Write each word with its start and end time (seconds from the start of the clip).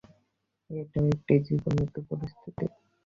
এটাও 0.69 1.05
একটি 1.07 1.33
জীবন-মৃত্যু 1.47 2.01
পরিস্থিতি। 2.09 2.65